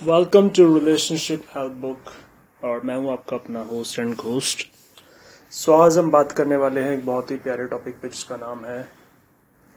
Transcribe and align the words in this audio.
Welcome 0.00 0.48
to 0.48 0.64
relationship 0.74 1.42
help 1.56 1.72
book 1.80 2.64
और 2.64 2.80
मैं 2.84 2.94
हूँ 2.96 3.10
आपका 3.12 3.36
अपना 3.36 3.60
होस्ट 3.62 3.98
एंड 3.98 4.14
घोस्ट 4.14 4.66
सो 5.52 5.72
आज 5.74 5.98
हम 5.98 6.10
बात 6.10 6.32
करने 6.32 6.56
वाले 6.56 6.80
हैं 6.80 6.92
एक 6.92 7.04
बहुत 7.06 7.30
ही 7.30 7.36
प्यारे 7.36 7.66
टॉपिक 7.66 7.94
पे, 7.94 8.08
जिसका 8.08 8.36
नाम 8.36 8.64
है 8.64 8.82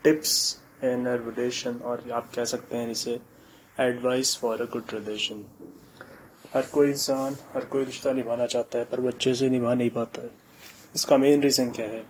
टिप्स 0.04 0.32
इन 0.84 1.06
अ 1.06 1.14
रिलेशन 1.16 1.76
और 1.86 2.04
आप 2.12 2.32
कह 2.36 2.46
सकते 2.46 2.78
हैं 2.78 2.90
इसे 2.92 3.20
advice 3.80 4.36
for 4.38 4.62
a 4.62 4.66
good 4.74 4.94
relation 4.94 5.44
हर 6.56 6.66
कोई 6.74 6.90
इंसान, 6.90 7.38
हर 7.54 7.66
कोई 7.66 7.84
रिश्ता 7.84 8.14
निभाना 8.14 8.46
चाहता 8.46 8.80
है, 8.80 8.86
पर 8.86 9.02
बच्चे 9.02 9.34
से 9.34 9.50
निभा 9.50 9.74
नहीं 9.74 9.90
पाता 9.90 10.22
है। 10.22 10.32
इसका 10.96 11.18
मेन 11.18 11.42
रीज़न 11.42 11.70
क्या 11.70 11.86
है? 11.86 12.04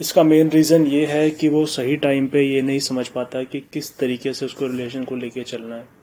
इसका 0.00 0.22
मेन 0.22 0.50
रीज़न 0.50 0.86
ये 0.86 1.06
है 1.06 1.30
कि 1.30 1.48
वो 1.48 1.64
सही 1.68 1.96
टाइम 2.08 2.28
पे 2.28 2.42
ये 2.42 2.60
नहीं 2.62 2.80
समझ 2.90 3.08
पाता 3.10 3.44
कि 3.44 3.60
किस 3.72 3.96
तरीके 3.98 4.34
से 4.34 4.46
उसको 4.46 4.66
रिलेशन 4.66 5.04
को 5.04 5.16
लेके 5.16 5.44
चलना 5.44 5.76
है। 5.76 5.99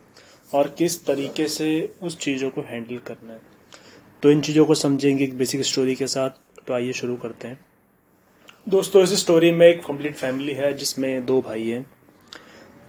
और 0.53 0.75
किस 0.77 1.05
तरीके 1.05 1.47
से 1.47 1.95
उस 2.03 2.17
चीज़ों 2.17 2.49
को 2.49 2.61
हैंडल 2.61 2.97
करना 2.97 3.33
है। 3.33 3.41
तो 4.23 4.31
इन 4.31 4.41
चीज़ों 4.41 4.65
को 4.65 4.75
समझेंगे 4.75 5.23
एक 5.23 5.37
बेसिक 5.37 5.61
स्टोरी 5.61 5.95
के 5.95 6.07
साथ। 6.07 6.29
तो 6.67 6.73
आइए 6.73 6.93
शुरू 6.93 7.15
करते 7.15 7.47
हैं। 7.47 7.65
दोस्तों, 8.69 9.03
इस 9.03 9.13
स्टोरी 9.13 9.51
में 9.51 9.67
एक 9.67 9.85
कंप्लीट 9.85 10.15
फैमिली 10.15 10.53
है, 10.53 10.73
जिसमें 10.73 11.25
दो 11.25 11.41
भाई 11.41 11.69
हैं। 11.69 11.85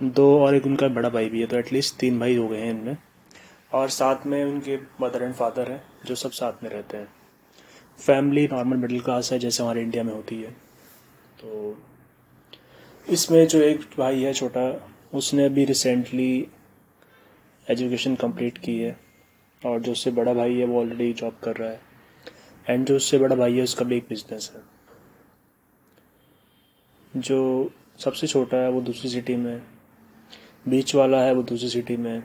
दो 0.03 0.41
और 0.41 0.55
एक 0.55 0.67
उनका 0.67 0.89
बड़ा 0.89 1.09
भाई 1.09 1.29
भी 1.29 1.41
है 1.41 1.47
तो 1.47 1.57
एटलीस्ट 1.57 1.97
तीन 1.97 2.19
भाई 2.19 2.37
हो 2.37 2.49
गए 2.49 2.61
हैं 2.61 2.71
इनमें। 2.71 2.97
और 3.73 3.89
साथ 3.89 4.27
में 4.27 4.45
उनके 4.45 4.77
मदर 4.77 5.23
एंड 5.23 5.35
फादर 5.35 5.73
हैं, 5.73 5.83
जो 6.07 6.15
सब 6.15 6.31
साथ 6.31 6.53
में 6.63 6.71
रहते 6.71 6.97
हैं। 6.97 7.09
फैमिली 8.07 8.49
नॉर्मल 8.53 8.77
मिडिल 8.77 9.01
क्लास 9.01 9.33
है, 9.33 9.39
जैसे 9.39 9.63
हमारे 9.63 9.83
इंडिया 9.83 10.03
में 10.03 10.15
होती 10.15 10.43
है। 10.43 10.51
तो 11.41 11.83
इसमें 13.09 13.47
जो 13.47 13.61
एक 13.61 13.81
भाई 13.99 14.23
है 14.23 14.33
छोटा, 14.33 14.91
उसने 15.15 15.45
अभी 15.45 15.65
रिसेंटली 15.65 16.47
एजुकेशन 17.69 18.15
कंप्लीट 18.15 18.59
की 18.59 18.79
है 18.79 18.97
और 19.63 19.81
जो 19.81 19.93
उससे 19.93 20.11
बड़ा 20.11 20.35
भाई 20.35 20.55
है 20.55 20.65
वो 20.67 20.81
ऑलरेडी 20.81 21.13
जॉब 21.13 21.39
कर 21.43 21.57
रहा 21.57 21.71
है। 21.71 21.81
एंड 22.67 22.87
जो 22.87 22.97
उससे 22.97 23.19
बड़ा 23.19 23.37
भाई 23.37 23.57
है, 23.57 23.63
उसका 23.63 23.85
भी 23.85 23.97
एक 23.97 24.07
बिज़नेस 24.09 24.51
है। 24.55 24.63
जो 27.13 27.71
सबसे 27.99 28.27
छोटा 28.27 28.57
है, 28.57 28.71
वो 28.71 28.81
दूसरी 28.81 29.11
सिटी 29.11 29.37
में 29.37 29.63
बीच 30.69 30.95
वाला 30.95 31.23
है, 31.23 31.35
वो 31.35 31.43
दूसरी 31.43 31.69
सिटी 31.69 31.97
में 31.97 32.23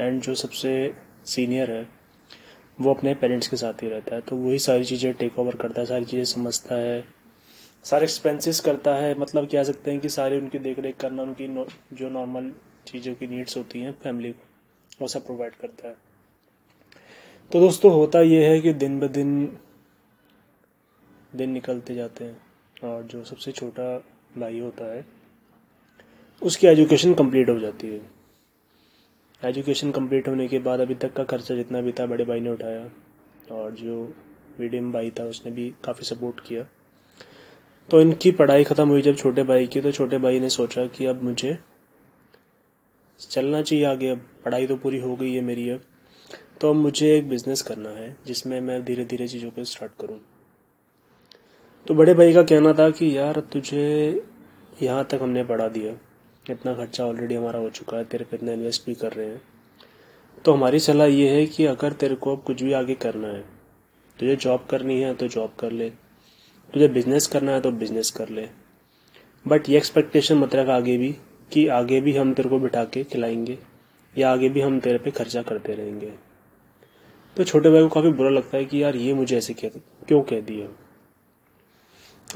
एंड 0.00 0.20
जो 0.22 0.34
सबसे 0.34 0.94
सीनियर 1.26 1.70
है, 1.70 1.86
वो 2.78 2.94
अपने 2.94 3.14
पेरेंट्स 3.14 3.48
के 3.48 3.56
साथ 3.56 3.82
ही 3.82 3.88
रहता 3.88 4.14
है। 4.14 4.20
तो 4.20 4.36
वही 4.36 4.58
सारी 4.58 4.84
चीज़ें 4.84 5.12
टेक 5.14 5.38
ओवर 5.38 5.56
करता 5.56 5.80
है, 5.80 5.86
सारी 5.86 6.04
चीज़ें 6.04 6.24
समझता 6.24 6.74
है। 6.74 7.04
सारे 7.84 8.04
एक्सपेंसेस 8.04 8.60
करता 8.60 8.94
है। 8.94 9.18
मतलब 9.18 9.48
कह 9.48 9.64
सकते 9.64 9.90
हैं 9.90 10.00
कि 10.00 10.08
सारे 10.08 10.38
उनकी 10.40 10.58
देख 10.58 10.78
रेख 10.78 10.96
करना, 10.96 11.22
उनकी 11.22 11.46
जो 11.96 12.08
नॉर्मल 12.10 12.52
चीज़ों 12.86 13.14
की 13.14 13.26
नीड्स 13.26 13.56
होती 13.56 13.80
हैं 13.80 13.92
फैमिली 14.02 14.32
को। 14.32 14.45
वो 15.00 15.08
सब 15.08 15.26
प्रोवाइड 15.26 15.54
करता 15.54 15.88
है। 15.88 15.94
तो 17.50 17.60
दोस्तों, 17.60 17.92
होता 17.92 18.20
ये 18.20 18.46
है 18.46 18.60
कि 18.60 18.72
दिन 18.74 18.98
ब 19.00 19.06
दिन 19.08 19.58
दिन 21.32 21.50
निकलते 21.50 21.94
जाते 21.94 22.24
हैं 22.24 22.36
और 22.84 23.02
जो 23.02 23.22
सबसे 23.24 23.52
छोटा 23.52 23.96
भाई 24.38 24.58
होता 24.60 24.84
है, 24.84 25.04
उसकी 26.42 26.66
एजुकेशन 26.66 27.14
कंप्लीट 27.14 27.48
हो 27.48 27.58
जाती 27.60 27.88
है। 27.88 28.00
एजुकेशन 29.42 29.90
कंप्लीट 29.92 30.28
होने 30.28 30.46
के 30.48 30.58
बाद 30.58 30.80
अभी 30.80 30.94
तक 30.94 31.12
का 31.12 31.24
खर्चा 31.24 31.54
जितना 31.54 31.80
भी 31.80 31.92
था, 31.92 32.06
बड़े 32.06 32.24
भाई 32.24 32.40
ने 32.40 32.50
उठाया 32.50 32.88
और 33.52 33.70
जो 33.72 34.02
मीडियम 34.60 34.90
भाई 34.92 35.10
था, 35.10 35.24
उसने 35.24 35.52
भी 35.52 35.72
काफ़ी 35.84 36.04
सपोर्ट 36.06 36.40
किया। 36.40 36.66
तो 37.88 38.00
इनकी 38.00 38.30
पढ़ाई 38.32 38.64
ख़त्म 38.64 38.88
हुई 38.88 39.02
जब 39.02 39.16
छोटे 39.16 39.42
भाई 39.42 39.66
की 39.66 39.80
तो 39.80 39.92
छोटे 39.92 40.18
भाई 40.18 40.40
ने 40.40 40.48
सोचा 40.50 40.86
कि 40.86 41.06
अब 41.06 41.22
मुझे 41.22 41.58
चलना 43.20 43.62
चाहिए 43.62 43.84
आगे 43.84 44.08
अब। 44.08 44.18
पढ़ाई 44.44 44.66
तो 44.66 44.76
पूरी 44.76 44.98
हो 44.98 45.16
गई 45.16 45.34
है 45.34 45.40
मेरी 45.40 45.70
अब। 45.70 45.80
तो 46.60 46.70
अब 46.70 46.76
मुझे 46.76 47.18
एक 47.18 47.28
बिज़नेस 47.28 47.62
करना 47.62 47.88
है, 47.88 48.16
जिसमें 48.26 48.60
मैं 48.60 48.84
धीरे 48.84 49.04
धीरे 49.04 49.28
चीज़ों 49.28 49.50
को 49.50 49.64
स्टार्ट 49.64 49.92
करूँ। 50.00 50.20
तो 51.86 51.94
बड़े 51.94 52.14
भाई 52.14 52.32
का 52.32 52.42
कहना 52.42 52.72
था 52.72 52.90
कि, 52.90 53.18
यार, 53.18 53.40
तुझे 53.40 54.24
यहाँ 54.82 55.04
तक 55.04 55.18
हमने 55.22 55.44
पढ़ा 55.44 55.68
दिया। 55.68 55.92
इतना 56.52 56.74
खर्चा 56.74 57.06
ऑलरेडी 57.06 57.34
हमारा 57.34 57.58
हो 57.58 57.70
चुका 57.70 57.96
है, 57.96 58.04
तेरे 58.04 58.24
पे 58.24 58.36
इतना 58.36 58.52
इन्वेस्ट 58.52 58.86
भी 58.86 58.94
कर 58.94 59.12
रहे 59.12 59.26
हैं। 59.26 59.42
तो 60.44 60.52
हमारी 60.52 60.78
सलाह 60.78 61.06
ये 61.06 61.28
है 61.30 61.46
कि 61.46 61.66
अगर 61.66 61.92
तेरे 61.92 62.14
को 62.14 62.36
अब 62.36 62.42
कुछ 62.42 62.62
भी 62.62 62.72
आगे 62.72 62.94
करना 62.94 63.28
है, 63.28 63.44
तुझे 64.18 64.36
जॉब 64.36 64.66
करनी 64.70 65.00
है 65.00 65.14
तो 65.14 65.28
जॉब 65.28 65.54
कर 65.60 65.72
ले। 65.72 65.90
तुझे 66.74 66.88
बिज़नेस 66.88 67.26
करना 67.26 67.52
है 67.52 67.60
तो 67.60 67.70
बिज़नेस 67.70 68.10
कर 68.10 68.28
ले। 68.28 68.48
बट 69.48 69.68
ये 69.68 69.76
एक्सपेक्टेशन 69.76 70.34
मत 70.34 70.54
रख 70.54 70.68
आगे 70.68 70.96
भी। 70.96 71.16
कि 71.52 71.66
आगे 71.68 72.00
भी 72.00 72.16
हम 72.16 72.32
तेरे 72.34 72.48
को 72.48 72.58
बिठा 72.58 72.84
के 72.84 73.04
खिलाएँगे, 73.04 73.58
या 74.14 74.30
आगे 74.30 74.48
भी 74.48 74.60
हम 74.60 74.78
तेरे 74.80 74.98
पे 74.98 75.10
खर्चा 75.10 75.42
करते 75.42 75.74
रहेंगे। 75.74 76.12
तो 77.36 77.44
छोटे 77.44 77.70
भाई 77.70 77.82
को 77.82 77.88
काफ़ी 77.88 78.12
बुरा 78.12 78.30
लगता 78.30 78.56
है 78.56 78.64
कि 78.64 78.82
यार 78.82 78.96
ये 78.96 79.14
मुझे 79.14 79.36
ऐसे 79.38 79.54
कह, 79.54 79.68
क्यों 80.08 80.22
कह 80.22 80.40
दिया? 80.40 80.68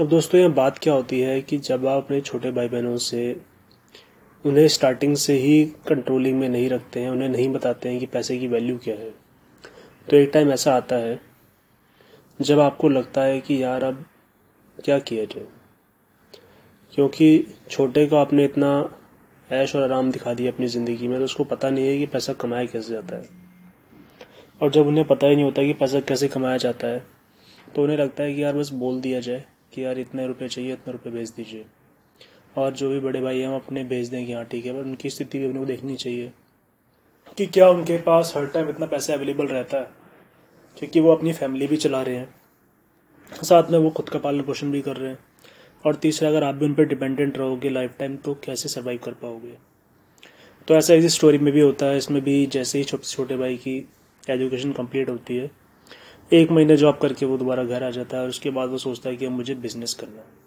अब 0.00 0.08
दोस्तों, 0.08 0.40
यहाँ 0.40 0.52
बात 0.52 0.78
क्या 0.78 0.94
होती 0.94 1.20
है 1.20 1.40
कि 1.42 1.58
जब 1.58 1.86
आप 1.86 2.04
अपने 2.04 2.20
छोटे 2.20 2.50
भाई 2.50 2.68
बहनों 2.68 2.96
से, 2.96 3.40
उन्हें 4.44 4.66
स्टार्टिंग 4.68 5.16
से 5.16 5.34
ही 5.34 5.64
कंट्रोलिंग 5.88 6.38
में 6.40 6.48
नहीं 6.48 6.68
रखते 6.68 7.00
हैं, 7.00 7.10
उन्हें 7.10 7.28
नहीं 7.28 7.48
बताते 7.48 7.88
हैं 7.88 7.98
कि 8.00 8.06
पैसे 8.06 8.38
की 8.38 8.48
वैल्यू 8.48 8.78
क्या 8.78 8.94
है 8.94 9.10
तो 10.08 10.16
एक 10.16 10.30
टाइम 10.34 10.50
ऐसा 10.50 10.74
आता 10.74 10.96
है, 10.96 11.20
जब 12.40 12.60
आपको 12.60 12.88
लगता 12.88 13.22
है 13.22 13.40
कि 13.40 13.62
यार 13.62 13.84
अब 13.84 14.04
क्या 14.78 14.98
किया 14.98 15.24
जाए? 15.24 15.46
क्योंकि 16.94 17.46
छोटे 17.70 18.06
को 18.06 18.16
आपने 18.16 18.44
इतना 18.44 18.70
ऐश 19.50 19.74
और 19.76 19.82
आराम 19.82 20.10
दिखा 20.12 20.34
दिया 20.34 20.52
अपनी 20.52 20.66
ज़िंदगी 20.68 21.08
में 21.08 21.18
तो 21.18 21.24
उसको 21.24 21.44
पता 21.46 21.70
नहीं 21.70 21.86
है 21.86 21.98
कि 21.98 22.06
पैसा 22.06 22.32
कमाया 22.34 22.66
कैसे 22.66 22.92
जाता 22.92 23.16
है। 23.16 23.28
और 24.60 24.70
जब 24.70 24.86
उन्हें 24.86 25.06
पता 25.06 25.26
ही 25.26 25.34
नहीं 25.34 25.44
होता 25.44 25.62
कि 25.62 25.72
पैसा 25.74 26.00
कैसे 26.02 26.28
कमाया 26.28 26.56
जाता 26.58 26.86
है 26.86 27.02
तो 27.74 27.82
उन्हें 27.82 27.96
लगता 27.98 28.22
है 28.22 28.34
कि 28.34 28.42
यार 28.42 28.56
बस 28.56 28.70
बोल 28.74 29.00
दिया 29.00 29.20
जाए 29.20 29.44
कि 29.74 29.84
यार 29.84 29.98
इतने 29.98 30.26
रुपये 30.26 30.48
चाहिए, 30.48 30.72
इतने 30.72 30.92
रुपये 30.92 31.12
भेज 31.12 31.30
दीजिए। 31.30 31.64
और 32.56 32.72
जो 32.72 32.88
भी 32.90 33.00
बड़े 33.00 33.20
भाई 33.20 33.38
हैं 33.38 33.48
हम 33.48 33.54
अपने 33.54 33.84
भेज 33.84 34.08
दें 34.08 34.24
कि 34.26 34.32
हाँ 34.32 34.44
ठीक 34.44 34.66
है, 34.66 34.72
पर 34.72 34.78
उनकी 34.80 35.10
स्थिति 35.10 35.38
भी 35.38 35.46
अपने 35.46 35.58
को 35.58 35.66
देखनी 35.66 35.96
चाहिए 35.96 36.32
कि 37.38 37.46
क्या 37.48 37.68
उनके 37.68 37.96
पास 38.02 38.32
हर 38.36 38.46
टाइम 38.46 38.68
इतना 38.68 38.86
पैसा 38.86 39.14
अवेलेबल 39.14 39.46
रहता 39.46 39.78
है, 39.78 39.90
क्योंकि 40.76 41.00
वो 41.00 41.12
अपनी 41.12 41.32
फैमिली 41.32 41.66
भी 41.66 41.76
चला 41.76 42.02
रहे 42.02 42.16
हैं, 42.16 42.28
साथ 43.32 43.70
में 43.70 43.78
वो 43.78 43.90
खुद 43.90 44.08
का 44.08 44.18
पालन 44.18 44.42
पोषण 44.42 44.70
भी 44.70 44.80
कर 44.82 44.96
रहे 44.96 45.10
हैं। 45.10 45.18
और 45.84 45.94
तीसरा, 45.94 46.28
अगर 46.28 46.44
आप 46.44 46.54
भी 46.54 46.64
उन 46.64 46.74
पर 46.74 46.84
डिपेंडेंट 46.84 47.38
रहोगे 47.38 47.70
लाइफ 47.70 47.94
टाइम 47.98 48.16
तो 48.16 48.34
कैसे 48.44 48.68
सर्वाइव 48.68 49.00
कर 49.04 49.12
पाओगे? 49.12 49.54
तो 50.68 50.74
ऐसा 50.74 50.94
इस 50.94 51.14
स्टोरी 51.14 51.38
में 51.38 51.52
भी 51.52 51.60
होता 51.60 51.86
है। 51.86 51.96
इसमें 51.98 52.22
भी 52.22 52.44
जैसे 52.46 52.78
ही 52.78 52.84
छोटे 52.84 53.36
भाई 53.36 53.56
की 53.56 53.76
एजुकेशन 54.24 54.72
कंप्लीट 54.72 55.08
होती 55.08 55.36
है, 55.36 55.50
एक 56.30 56.50
महीने 56.50 56.76
जॉब 56.76 56.98
करके 56.98 57.26
वो 57.26 57.36
दोबारा 57.38 57.64
घर 57.64 57.82
आ 57.82 57.90
जाता 57.90 58.16
है 58.16 58.22
और 58.22 58.28
उसके 58.28 58.50
बाद 58.50 58.68
वो 58.70 58.78
सोचता 58.78 59.10
है 59.10 59.16
कि 59.16 59.26
अब 59.26 59.32
मुझे 59.32 59.54
बिज़नेस 59.56 59.94
करना 59.94 60.18
है। 60.18 60.38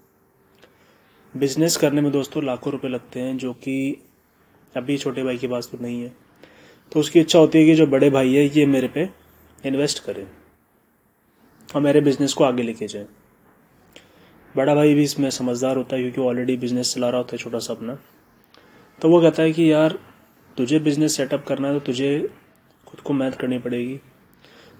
बिज़नेस 1.34 1.78
करने 1.78 2.02
में 2.02 2.12
दोस्तों 2.12 2.44
लाखों 2.44 2.72
रुपए 2.72 2.88
लगते 2.88 3.20
हैं, 3.20 3.38
जो 3.38 3.54
कि 3.54 3.98
अभी 4.76 4.98
छोटे 4.98 5.24
भाई 5.24 5.38
के 5.38 5.48
पास 5.48 5.70
तो 5.72 5.78
नहीं 5.78 6.02
है। 6.02 6.12
तो 6.92 7.00
उसकी 7.00 7.20
इच्छा 7.20 7.40
होती 7.40 7.60
है 7.60 7.66
कि 7.66 7.76
जो 7.76 7.88
बड़े 7.88 8.10
भाई 8.10 8.34
है, 8.34 8.46
ये 8.48 8.66
मेरे 8.66 8.88
पे 8.88 9.10
इन्वेस्ट 9.64 10.04
करें 10.04 10.26
और 11.70 11.82
मेरे 11.82 12.02
बिज़नेस 12.02 12.34
को 12.34 12.44
आगे 12.44 12.64
लेके 12.64 12.88
जाएँ। 12.88 13.06
बड़ा 14.56 14.74
भाई 14.76 14.94
भी 14.94 15.04
इसमें 15.04 15.30
समझदार 15.32 15.78
होता 15.78 15.96
है 15.96 16.02
क्योंकि 16.02 16.22
ऑलरेडी 16.22 16.56
बिज़नेस 16.58 16.94
चला 16.96 17.10
रहा 17.10 17.18
होता 17.18 17.36
है 17.36 17.38
छोटा 17.38 17.60
सा 17.60 17.74
अपना। 17.74 17.98
तो 19.00 19.10
वो 19.10 19.22
कहता 19.22 19.44
है 19.44 19.52
कि 19.52 19.72
यार 19.72 19.98
तुझे 20.58 20.80
बिज़नेस 20.80 21.16
सेटअप 21.18 21.46
करना 21.48 21.68
है 21.68 21.74
तो 21.74 21.86
तुझे 21.86 22.20
खुद 22.88 23.00
को 23.00 23.14
मेहनत 23.14 23.36
करनी 23.36 23.58
पड़ेगी। 23.60 24.00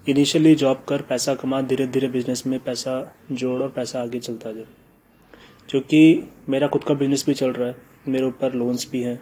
इनिशियली 0.08 0.54
जॉब 0.56 0.84
कर 0.88 1.02
पैसा 1.02 1.34
कमा 1.36 1.62
धीरे 1.64 1.88
धीरे 1.88 2.08
बिज़नेस 2.10 2.46
में 2.48 2.60
पैसा 2.60 2.94
जोड़ 3.32 3.62
और 3.62 3.70
पैसा 3.70 4.02
आगे 4.02 4.20
चलता 4.20 4.52
जाए 4.52 4.66
क्योंकि 5.70 6.30
मेरा 6.50 6.68
खुद 6.68 6.84
का 6.84 6.94
बिज़नेस 6.94 7.26
भी 7.28 7.34
चल 7.34 7.52
रहा 7.52 7.68
है 7.68 7.76
मेरे 8.08 8.26
ऊपर 8.26 8.54
लोन्स 8.54 8.90
भी 8.92 9.02
हैं 9.04 9.20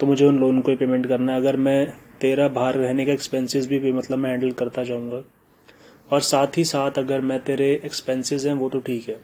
तो 0.00 0.06
मुझे 0.06 0.24
उन 0.26 0.38
लोन 0.38 0.60
को 0.60 0.70
ही 0.70 0.76
पेमेंट 0.76 1.06
करना 1.06 1.32
है। 1.32 1.40
अगर 1.40 1.56
मैं 1.58 1.86
तेरा 2.20 2.48
बाहर 2.50 2.74
रहने 2.76 3.04
का 3.06 3.12
एक्सपेंसेस 3.12 3.66
भी, 3.66 3.78
भी 3.78 3.92
मतलब 3.92 4.18
मैं 4.18 4.30
हैंडल 4.30 4.50
करता 4.52 4.82
जाऊँगा 4.84 5.22
और 6.08 6.20
साथ 6.22 6.58
ही 6.58 6.64
साथ 6.64 6.98
अगर 6.98 7.20
मैं 7.22 7.38
तेरे 7.44 7.70
एक्सपेंसेस 7.84 8.44
हैं 8.44 8.54
वो 8.54 8.68
तो 8.68 8.80
ठीक 8.80 9.08
है। 9.08 9.20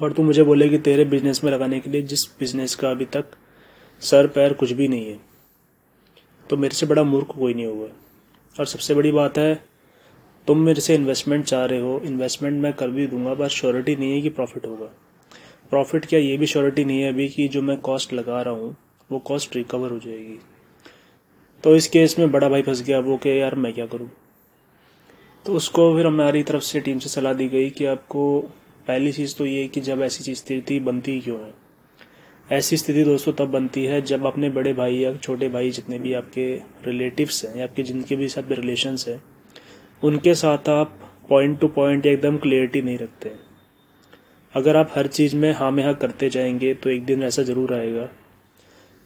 और 0.00 0.12
तू 0.12 0.22
मुझे 0.22 0.42
बोले 0.42 0.68
कि 0.68 0.78
तेरे 0.78 1.04
बिज़नेस 1.04 1.42
में 1.44 1.50
लगाने 1.52 1.80
के 1.80 1.90
लिए 1.90 2.02
जिस 2.02 2.24
बिज़नेस 2.40 2.74
का 2.74 2.90
अभी 2.90 3.04
तक 3.06 3.24
सर 4.02 4.26
पैर 4.26 4.52
कुछ 4.52 4.72
भी 4.72 4.88
नहीं 4.88 5.06
है 5.06 5.18
तो 6.50 6.56
मेरे 6.56 6.74
से 6.74 6.86
बड़ा 6.86 7.02
मूर्ख 7.02 7.34
कोई 7.38 7.54
नहीं 7.54 7.66
होगा। 7.66 7.88
और 8.56 8.66
सबसे 8.66 8.94
बड़ी 8.94 9.10
बात 9.12 9.38
है, 9.38 9.54
तुम 10.46 10.58
मेरे 10.58 10.80
से 10.80 10.94
इन्वेस्टमेंट 10.94 11.44
चाह 11.44 11.64
रहे 11.64 11.80
हो। 11.80 12.00
इन्वेस्टमेंट 12.04 12.60
मैं 12.62 12.72
कर 12.72 12.88
भी 12.88 13.06
दूँगा 13.06 13.34
बस 13.34 13.50
श्योरिटी 13.50 13.94
नहीं 13.96 14.14
है 14.14 14.20
कि 14.20 14.28
प्रॉफिट 14.28 14.66
होगा। 14.66 14.86
प्रॉफिट 15.70 16.06
क्या, 16.06 16.20
ये 16.20 16.36
भी 16.36 16.46
श्योरिटी 16.46 16.84
नहीं 16.84 17.02
है 17.02 17.12
अभी 17.12 17.28
कि 17.28 17.46
जो 17.48 17.62
मैं 17.62 17.76
कॉस्ट 17.80 18.12
लगा 18.12 18.40
रहा 18.42 18.54
हूँ, 18.54 18.76
वो 19.10 19.18
कॉस्ट 19.18 19.56
रिकवर 19.56 19.90
हो 19.90 19.98
जाएगी। 19.98 20.38
तो 21.64 21.74
इस 21.76 21.88
केस 21.88 22.18
में 22.18 22.30
बड़ा 22.30 22.48
भाई 22.48 22.62
फंस 22.62 22.82
गया, 22.82 22.98
वो 22.98 23.16
कि 23.16 23.40
यार 23.40 23.54
मैं 23.54 23.72
क्या 23.72 23.86
करूँ? 23.86 24.10
तो 25.46 25.52
उसको 25.52 25.94
फिर 25.96 26.06
हमारी 26.06 26.42
तरफ़ 26.42 26.62
से 26.62 26.80
टीम 26.80 26.98
से 26.98 27.08
सलाह 27.08 27.32
दी 27.32 27.48
गई 27.48 27.70
कि 27.70 27.86
आपको 27.86 28.24
पहली 28.90 29.12
चीज़ 29.12 29.36
तो 29.36 29.46
ये 29.46 29.66
कि 29.68 29.80
जब 29.80 30.00
ऐसी 30.02 30.34
स्थिति 30.34 30.78
बनती 30.80 31.20
क्यों 31.20 31.40
है? 31.40 31.52
ऐसी 32.48 32.76
स्थिति 32.76 33.02
दोस्तों 33.04 33.32
तब 33.32 33.50
बनती 33.50 33.84
है 33.84 34.00
जब 34.02 34.24
अपने 34.26 34.48
बड़े 34.50 34.72
भाई 34.72 34.94
या 34.94 35.12
छोटे 35.16 35.48
भाई 35.48 35.70
जितने 35.70 35.98
भी 35.98 36.12
आपके 36.12 36.46
रिलेटिव्स 36.86 37.44
हैं 37.44 37.56
या 37.56 37.64
आपके 37.64 37.82
जिनके 37.82 38.16
भी 38.16 38.28
साथ 38.28 38.50
रिलेशंस 38.52 39.06
हैं, 39.08 39.22
उनके 40.02 40.34
साथ 40.34 40.68
आप 40.68 40.98
पॉइंट 41.28 41.58
टू 41.60 41.68
पॉइंट 41.68 42.06
एकदम 42.06 42.38
क्लियरिटी 42.38 42.82
नहीं 42.82 42.98
रखते। 42.98 43.32
अगर 44.54 44.76
आप 44.76 44.92
हर 44.96 45.06
चीज़ 45.06 45.36
में 45.36 45.52
हाँ 45.52 45.70
में 45.70 45.84
हाँ 45.84 45.94
करते 45.94 46.30
जाएँगे 46.30 46.74
तो 46.74 46.90
एक 46.90 47.04
दिन 47.04 47.22
ऐसा 47.22 47.42
ज़रूर 47.42 47.74
आएगा 47.74 48.08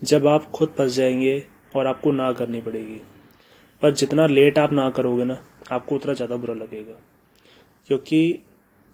जब 0.03 0.27
आप 0.27 0.51
खुद 0.51 0.75
फंस 0.79 0.95
जाएँगे 0.95 1.43
और 1.77 1.87
आपको 1.87 2.13
ना 2.13 2.33
करनी 2.33 2.61
पड़ेगी। 2.61 3.01
पर 3.83 3.95
जितना 3.95 4.27
लेट 4.27 4.59
आप 4.59 4.73
ना 4.73 4.89
करोगे 4.91 5.25
ना, 5.25 5.39
आपको 5.73 5.95
उतना 5.95 6.13
ज़्यादा 6.13 6.37
बुरा 6.37 6.55
लगेगा। 6.55 6.99
क्योंकि 7.89 8.39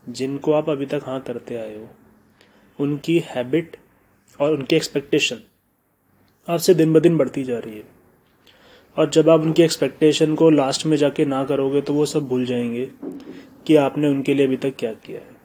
जिनको 0.05 0.53
आप 0.53 0.69
अभी 0.71 0.87
तक 0.87 1.03
हाँ 1.05 1.21
करते 1.21 1.57
आए 1.57 1.77
हो, 1.77 1.89
उनकी 2.79 3.19
हैबिट 3.27 3.77
और 4.41 4.53
उनकी 4.53 4.77
एक्सपेक्टेशन 4.77 5.41
आपसे 6.49 6.75
दिन 6.75 6.93
ब 6.93 7.01
दिन 7.01 7.17
बढ़ती 7.17 7.45
जा 7.45 7.59
रही 7.59 7.77
है। 7.77 7.85
और 8.97 9.11
जब 9.11 9.29
आप 9.29 9.41
उनकी 9.41 9.63
एक्सपेक्टेशन 9.63 10.35
को 10.35 10.51
लास्ट 10.51 10.87
में 10.87 10.97
जाके 10.97 11.25
ना 11.25 11.45
करोगे 11.45 11.81
तो 11.81 11.95
वो 11.95 12.07
सब 12.07 12.27
भूल 12.29 12.45
जाएँगे 12.47 12.89
कि 13.67 13.77
आपने 13.77 14.09
उनके 14.09 14.35
लिए 14.35 14.47
अभी 14.47 14.57
तक 14.57 14.77
क्या 14.79 14.93
किया 14.97 15.21
है। 15.21 15.39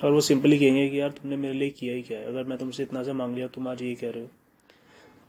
और 0.00 0.12
वो 0.12 0.20
सिंपली 0.20 0.58
कहेंगे 0.58 0.88
कि 0.88 1.00
यार, 1.00 1.10
तुमने 1.10 1.36
मेरे 1.36 1.54
लिए 1.54 1.70
किया 1.70 1.94
ही 1.94 2.02
क्या 2.02 2.18
है। 2.18 2.26
अगर 2.26 2.44
मैं 2.44 2.58
तुमसे 2.58 2.82
इतना 2.82 3.02
से 3.02 3.12
मांग 3.12 3.34
लिया, 3.34 3.46
तुम 3.46 3.68
आज 3.68 3.82
ये 3.82 3.94
कह 3.94 4.10
रहे 4.10 4.22
हो। 4.22 4.28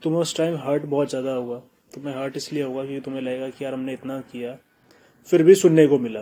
तुम्हें 0.02 0.22
उस 0.22 0.36
टाइम 0.38 0.56
हर्ट 0.58 0.86
बहुत 0.86 1.10
ज़्यादा 1.10 1.32
होगा। 1.32 1.58
तुम्हें 1.96 2.16
हर्ट 2.16 2.38
इसलिए 2.38 2.64
होगा 2.64 2.86
क्योंकि 2.86 3.02
तुम्हें 3.02 3.22
लगेगा 3.22 3.50
कि 3.50 3.66
यार, 3.66 3.74
हमने 3.74 3.94
इतना 3.94 4.20
किया। 4.32 4.58
फिर 5.28 5.44
भी 5.44 5.56
सुनने 5.56 5.88
को 5.88 6.00
मिला। 6.00 6.22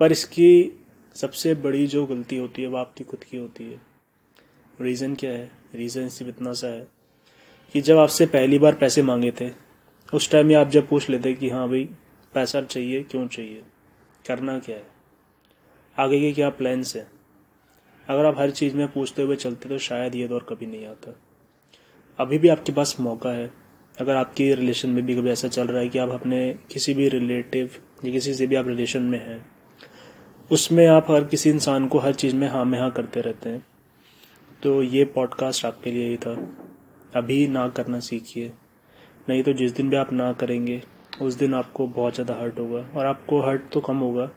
पर 0.00 0.12
इसकी 0.12 0.72
सबसे 1.16 1.54
बड़ी 1.54 1.86
जो 1.86 2.06
गलती 2.06 2.36
होती 2.36 2.62
है 2.62 2.68
वो 2.68 2.76
आपकी 2.76 3.04
खुद 3.04 3.24
की 3.24 3.36
होती 3.36 3.64
है। 3.64 3.80
रीज़न 4.80 5.14
क्या 5.14 5.30
है? 5.30 5.50
रीज़न 5.74 6.08
सिर्फ़ 6.08 6.36
इतना 6.36 6.52
सा 6.52 6.66
है 6.66 6.88
कि 7.72 7.80
जब 7.80 7.98
आपसे 7.98 8.26
पहली 8.26 8.58
बार 8.58 8.74
पैसे 8.74 9.02
मांगे 9.02 9.32
थे, 9.40 9.50
उस 10.14 10.30
टाइम 10.30 10.46
में 10.46 10.54
आप 10.54 10.68
जब 10.68 10.88
पूछ 10.88 11.10
लेते 11.10 11.34
कि 11.34 11.50
हाँ 11.50 11.68
भाई, 11.68 11.84
पैसा 12.34 12.62
चाहिए, 12.62 13.02
क्यों 13.02 13.28
चाहिए? 13.28 13.62
करना 14.26 14.58
क्या 14.58 14.76
है? 14.76 14.86
आगे 15.98 16.20
के 16.20 16.32
क्या 16.32 16.50
प्लान्स 16.50 16.96
हैं? 16.96 17.10
अगर 18.08 18.24
आप 18.24 18.38
हर 18.38 18.50
चीज़ 18.50 18.74
में 18.74 18.88
पूछते 18.88 19.22
हुए 19.22 19.36
चलते 19.36 19.68
तो 19.68 19.78
शायद 19.78 20.14
ये 20.14 20.28
दौर 20.28 20.46
कभी 20.48 20.66
नहीं 20.66 20.86
आता। 20.86 21.20
अभी 22.18 22.38
भी 22.38 22.48
आपके 22.48 22.72
पास 22.72 22.96
मौका 23.00 23.30
है। 23.30 23.50
अगर 24.00 24.16
आपकी 24.16 24.54
रिलेशन 24.54 24.88
में 24.88 25.06
भी 25.06 25.16
कभी 25.16 25.30
ऐसा 25.30 25.48
चल 25.48 25.66
रहा 25.66 25.80
है 25.80 25.88
कि 25.88 25.98
आप 25.98 26.08
अपने 26.08 26.58
किसी 26.72 26.94
भी 26.94 27.08
रिलेटिव 27.08 27.70
या 28.04 28.12
किसी 28.12 28.34
से 28.34 28.46
भी 28.46 28.54
आप 28.54 28.68
रिलेशन 28.68 29.02
में 29.02 29.18
हैं 29.18 29.55
उसमें 30.50 30.86
आप 30.86 31.10
हर 31.10 31.24
किसी 31.24 31.50
इंसान 31.50 31.88
को 31.88 31.98
हर 31.98 32.14
चीज़ 32.14 32.34
में 32.36 32.48
हाँ 32.48 32.64
में 32.64 32.78
हाँ 32.80 32.90
करते 32.90 33.20
रहते 33.20 33.50
हैं। 33.50 33.66
तो 34.62 34.82
ये 34.82 35.04
पॉडकास्ट 35.04 35.64
आपके 35.64 35.90
लिए 35.90 36.08
ही 36.08 36.16
था। 36.16 36.34
अभी 37.16 37.46
ना 37.48 37.68
करना 37.68 38.00
सीखिए। 38.00 38.52
नहीं 39.28 39.42
तो 39.42 39.52
जिस 39.52 39.72
दिन 39.72 39.90
भी 39.90 39.96
आप 39.96 40.12
ना 40.12 40.32
करेंगे, 40.32 40.82
उस 41.22 41.34
दिन 41.34 41.54
आपको 41.54 41.86
बहुत 41.86 42.14
ज़्यादा 42.14 42.34
हर्ट 42.34 42.58
होगा। 42.58 42.84
और 42.96 43.06
आपको 43.06 43.40
हर्ट 43.40 43.62
तो 43.72 43.80
कम 43.80 43.96
होगा। 43.96 44.30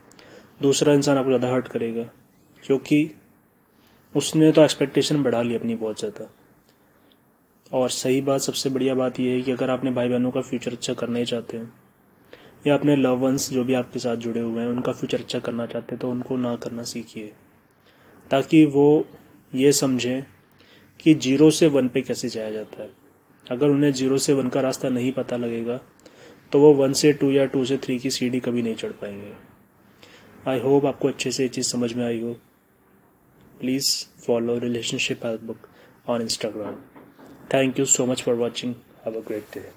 दूसरा 0.62 0.94
इंसान 0.94 1.18
आपको 1.18 1.30
ज़्यादा 1.30 1.54
हर्ट 1.54 1.68
करेगा। 1.68 2.04
क्योंकि 2.64 3.12
उसने 4.16 4.52
तो 4.52 4.64
एक्सपेक्टेशन 4.64 5.24
बढ़ा 5.24 5.42
ली 5.42 5.56
अपनी 5.56 5.76
बहुत 5.76 6.00
ज़्यादा। 6.00 6.30
और 7.78 7.90
सही 7.90 8.22
बात, 8.22 8.42
सबसे 8.42 8.70
बढ़िया 8.70 8.96
बात 8.96 9.20
यह 9.20 9.34
है 9.34 9.42
कि 9.42 9.52
अगर 9.52 9.70
आपने 9.70 9.92
भाई 9.92 10.10
बहनों 10.10 10.32
का 10.32 10.42
फ्यूचर 10.42 10.72
अच्छा 10.72 10.94
करना 10.94 11.20
ही 11.20 11.26
चाहते 11.26 11.58
हैं 11.58 11.89
या 12.68 12.74
अपने 12.74 12.96
लव 12.96 13.18
वंस 13.18 13.50
जो 13.52 13.64
भी 13.64 13.74
आपके 13.74 14.00
साथ 14.00 14.16
जुड़े 14.16 14.42
हुए 14.42 14.62
हैं, 14.62 14.70
उनका 14.70 14.92
फ्यूचर 14.92 15.20
अच्छा 15.20 15.40
करना 15.40 15.66
चाहते 15.66 15.96
हैं 15.96 16.00
तो 16.00 16.10
उनको 16.12 16.38
ना 16.38 16.56
करना 16.56 16.84
सीखिए। 16.84 17.32
ताकि 18.32 18.66
वो 18.66 19.06
ये 19.54 19.72
समझें 19.74 20.24
कि 21.00 21.14
ज़ीरो 21.16 21.50
से 21.52 21.68
वन 21.68 21.88
पे 21.88 22.02
कैसे 22.02 22.30
जाया 22.30 22.52
जाता 22.52 22.82
है। 22.84 22.90
अगर 23.46 23.70
उन्हें 23.70 23.92
ज़ीरो 23.94 24.18
से 24.18 24.34
वन 24.34 24.50
का 24.50 24.62
रास्ता 24.62 24.90
नहीं 24.90 25.12
पता 25.12 25.38
लगेगा 25.38 25.80
तो 26.52 26.60
वो 26.60 26.74
वन 26.74 26.94
से 26.94 27.14
टू 27.14 27.32
या 27.32 27.46
टू 27.46 27.64
से 27.66 27.78
थ्री 27.78 27.98
की 28.00 28.10
सीढ़ी 28.10 28.40
कभी 28.40 28.62
नहीं 28.62 28.76
चढ़ 28.76 28.92
पाएँगे। 28.92 29.34
आई 30.48 30.60
होप 30.60 30.86
आपको 30.86 31.08
अच्छे 31.08 31.32
से 31.32 31.44
ये 31.44 31.50
चीज़ 31.50 31.68
समझ 31.68 31.94
में 31.94 32.06
आई 32.06 32.22
हो। 32.22 32.34
Please 33.60 33.92
follow 34.26 34.58
relationship 34.60 35.26
help 35.26 35.44
book 35.44 35.68
on 36.10 36.22
Instagram 36.22 36.76
thank 37.54 37.80
you 37.80 37.86
so 37.86 38.06
much 38.06 38.22
for 38.24 38.36
watching. 38.38 38.76
Have 39.06 39.16
a 39.16 39.22
great 39.22 39.52
day. 39.52 39.70